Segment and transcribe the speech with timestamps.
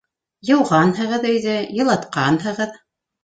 [0.49, 2.81] -Йыуғанһығыҙ өйҙө, йылытҡанһығыҙ...